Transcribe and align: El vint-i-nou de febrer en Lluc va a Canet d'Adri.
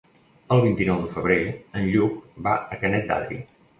El 0.55 0.61
vint-i-nou 0.63 1.03
de 1.03 1.11
febrer 1.17 1.37
en 1.81 1.85
Lluc 1.91 2.17
va 2.49 2.57
a 2.77 2.81
Canet 2.85 3.07
d'Adri. 3.13 3.43